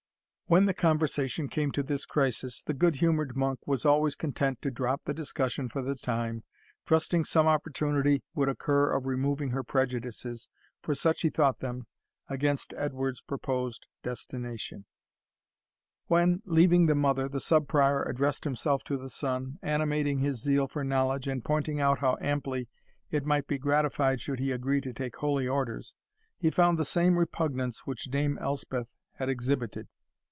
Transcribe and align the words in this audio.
When 0.47 0.65
the 0.65 0.73
conversation 0.73 1.47
came 1.47 1.71
to 1.71 1.81
this 1.81 2.05
crisis, 2.05 2.61
the 2.61 2.73
good 2.73 2.95
humoured 2.97 3.37
monk 3.37 3.65
was 3.65 3.85
always 3.85 4.17
content 4.17 4.61
to 4.63 4.69
drop 4.69 5.05
the 5.05 5.13
discussion 5.13 5.69
for 5.69 5.81
the 5.81 5.95
time, 5.95 6.43
trusting 6.85 7.23
some 7.23 7.47
opportunity 7.47 8.21
would 8.35 8.49
occur 8.49 8.91
of 8.91 9.05
removing 9.05 9.51
her 9.51 9.63
prejudices, 9.63 10.49
for 10.81 10.93
such 10.93 11.21
he 11.21 11.29
thought 11.29 11.59
them, 11.59 11.87
against 12.27 12.73
Edward's 12.75 13.21
proposed 13.21 13.87
destination. 14.03 14.83
When, 16.07 16.41
leaving 16.43 16.87
the 16.87 16.95
mother, 16.95 17.29
the 17.29 17.39
Sub 17.39 17.69
Prior 17.69 18.03
addressed 18.03 18.43
himself 18.43 18.83
to 18.87 18.97
the 18.97 19.09
son, 19.09 19.57
animating 19.63 20.19
his 20.19 20.41
zeal 20.41 20.67
for 20.67 20.83
knowledge, 20.83 21.29
and 21.29 21.45
pointing 21.45 21.79
out 21.79 21.99
how 21.99 22.17
amply 22.19 22.67
it 23.09 23.25
might 23.25 23.47
be 23.47 23.57
gratified 23.57 24.19
should 24.19 24.39
he 24.39 24.51
agree 24.51 24.81
to 24.81 24.91
take 24.91 25.15
holy 25.15 25.47
orders, 25.47 25.95
he 26.37 26.49
found 26.51 26.77
the 26.77 26.83
same 26.83 27.17
repugnance 27.17 27.87
which 27.87 28.11
Dame 28.11 28.37
Elspeth 28.41 28.89
had 29.13 29.29
exhibited. 29.29 29.87